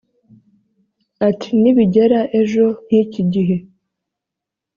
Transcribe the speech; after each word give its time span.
ati 1.29 1.49
nibigera 1.61 2.19
ejo 2.39 2.65
nk 2.85 2.91
iki 3.01 3.21
gihe 3.31 3.55